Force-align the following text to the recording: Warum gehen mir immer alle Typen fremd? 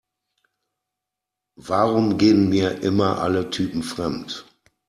Warum 1.59 2.17
gehen 2.17 2.49
mir 2.49 2.81
immer 2.81 3.19
alle 3.21 3.51
Typen 3.51 3.83
fremd? 3.83 4.47